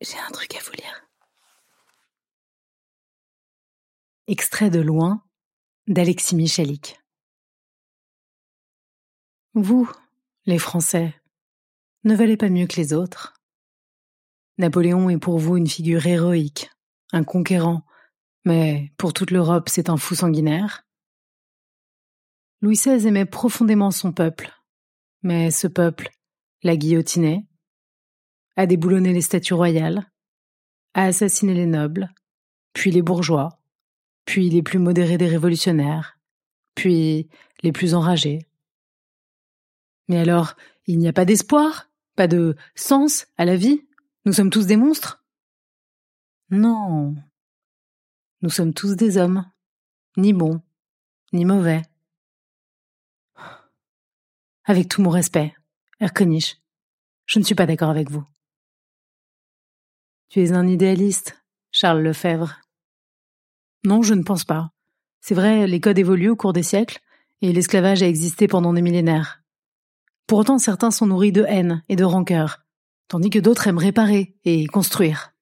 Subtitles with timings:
[0.00, 1.08] J'ai un truc à vous lire.
[4.26, 5.24] Extrait de Loin
[5.86, 7.00] d'Alexis Michalik.
[9.54, 9.90] Vous,
[10.44, 11.14] les Français,
[12.04, 13.40] ne valez pas mieux que les autres.
[14.58, 16.70] Napoléon est pour vous une figure héroïque,
[17.12, 17.86] un conquérant,
[18.44, 20.84] mais pour toute l'Europe c'est un fou sanguinaire.
[22.60, 24.52] Louis XVI aimait profondément son peuple,
[25.22, 26.10] mais ce peuple
[26.62, 27.46] l'a guillotiné,
[28.56, 30.10] a déboulonné les statues royales,
[30.94, 32.10] a assassiné les nobles,
[32.72, 33.58] puis les bourgeois,
[34.24, 36.18] puis les plus modérés des révolutionnaires,
[36.74, 37.28] puis
[37.62, 38.46] les plus enragés.
[40.08, 40.54] Mais alors,
[40.86, 43.86] il n'y a pas d'espoir, pas de sens à la vie?
[44.24, 45.24] Nous sommes tous des monstres?
[46.50, 47.14] Non.
[48.42, 49.44] Nous sommes tous des hommes,
[50.16, 50.62] ni bons,
[51.32, 51.82] ni mauvais.
[54.64, 55.54] Avec tout mon respect,
[56.00, 56.60] Erkenich,
[57.26, 58.24] je ne suis pas d'accord avec vous.
[60.28, 61.40] Tu es un idéaliste,
[61.70, 62.60] Charles Lefebvre.
[63.84, 64.72] Non, je ne pense pas.
[65.20, 67.00] C'est vrai, les codes évoluent au cours des siècles,
[67.42, 69.42] et l'esclavage a existé pendant des millénaires.
[70.26, 72.64] Pour autant, certains sont nourris de haine et de rancœur,
[73.08, 75.32] tandis que d'autres aiment réparer et construire.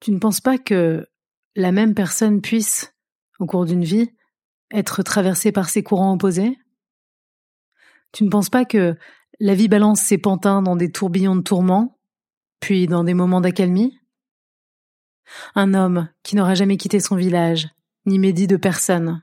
[0.00, 1.08] Tu ne penses pas que
[1.56, 2.94] la même personne puisse,
[3.38, 4.10] au cours d'une vie,
[4.70, 6.58] être traversée par ces courants opposés?
[8.12, 8.96] Tu ne penses pas que
[9.40, 11.97] la vie balance ses pantins dans des tourbillons de tourments,
[12.60, 13.98] puis dans des moments d'accalmie.
[15.54, 17.68] Un homme qui n'aura jamais quitté son village,
[18.06, 19.22] ni médit de personne,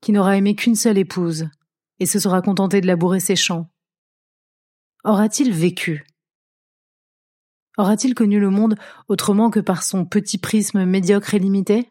[0.00, 1.48] qui n'aura aimé qu'une seule épouse,
[2.00, 3.70] et se sera contenté de labourer ses champs.
[5.04, 6.06] Aura-t-il vécu?
[7.76, 8.76] Aura-t-il connu le monde
[9.08, 11.90] autrement que par son petit prisme médiocre et limité?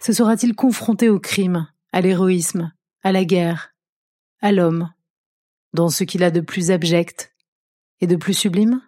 [0.00, 2.72] Se sera-t-il confronté au crime, à l'héroïsme,
[3.02, 3.74] à la guerre,
[4.40, 4.92] à l'homme,
[5.72, 7.34] dans ce qu'il a de plus abject
[8.00, 8.82] et de plus sublime?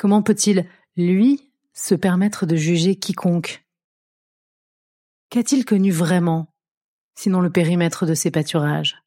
[0.00, 3.66] Comment peut-il, lui, se permettre de juger quiconque?
[5.28, 6.54] Qu'a-t-il connu vraiment,
[7.14, 8.99] sinon le périmètre de ses pâturages?